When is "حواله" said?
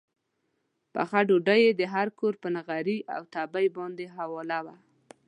4.15-4.59